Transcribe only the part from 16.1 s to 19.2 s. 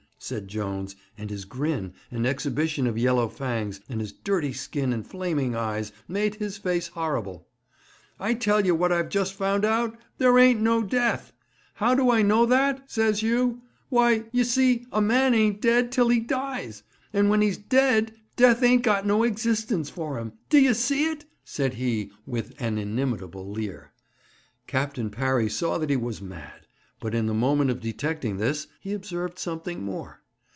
dies, and when he's dead death ain't got